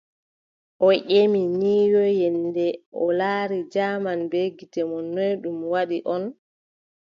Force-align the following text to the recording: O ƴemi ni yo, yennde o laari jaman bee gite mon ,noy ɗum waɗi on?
O 0.87 0.89
ƴemi 1.09 1.41
ni 1.59 1.73
yo, 1.91 2.01
yennde 2.19 2.67
o 3.01 3.03
laari 3.19 3.59
jaman 3.73 4.19
bee 4.31 4.49
gite 4.57 4.81
mon 4.89 5.05
,noy 5.15 5.33
ɗum 5.41 5.57
waɗi 5.71 5.97
on? 6.15 6.23